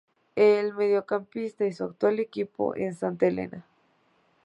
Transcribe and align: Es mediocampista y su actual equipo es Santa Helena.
Es 0.35 0.73
mediocampista 0.73 1.63
y 1.67 1.73
su 1.73 1.83
actual 1.83 2.17
equipo 2.19 2.73
es 2.73 2.97
Santa 2.97 3.27
Helena. 3.27 3.63